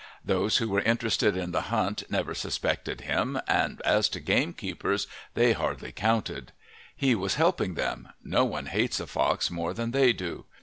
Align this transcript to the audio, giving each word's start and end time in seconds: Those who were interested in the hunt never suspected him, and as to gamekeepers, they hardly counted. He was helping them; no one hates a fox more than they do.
Those 0.25 0.57
who 0.57 0.67
were 0.67 0.81
interested 0.81 1.37
in 1.37 1.51
the 1.51 1.61
hunt 1.69 2.05
never 2.09 2.33
suspected 2.33 3.01
him, 3.01 3.39
and 3.47 3.79
as 3.83 4.09
to 4.09 4.19
gamekeepers, 4.19 5.05
they 5.35 5.51
hardly 5.53 5.91
counted. 5.91 6.51
He 6.95 7.13
was 7.13 7.35
helping 7.35 7.75
them; 7.75 8.07
no 8.23 8.43
one 8.43 8.65
hates 8.65 8.99
a 8.99 9.05
fox 9.05 9.51
more 9.51 9.75
than 9.75 9.91
they 9.91 10.11
do. 10.11 10.45